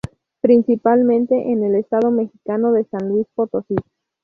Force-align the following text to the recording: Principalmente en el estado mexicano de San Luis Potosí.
Principalmente 0.41 1.35
en 1.51 1.63
el 1.63 1.75
estado 1.75 2.09
mexicano 2.09 2.71
de 2.71 2.85
San 2.85 3.07
Luis 3.07 3.27
Potosí. 3.35 3.75